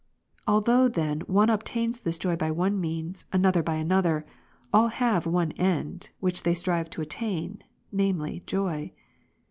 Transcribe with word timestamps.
Although 0.47 0.87
then 0.87 1.21
one 1.27 1.51
obtains 1.51 1.99
this 1.99 2.17
joy 2.17 2.35
by 2.35 2.49
one 2.49 2.81
means, 2.81 3.25
another 3.31 3.61
by 3.61 3.75
another, 3.75 4.25
all 4.73 4.87
have 4.87 5.27
one 5.27 5.51
end, 5.51 6.09
which 6.19 6.41
they 6.41 6.55
strive 6.55 6.89
to 6.89 7.01
attain, 7.03 7.61
namely, 7.91 8.41
joy. 8.47 8.93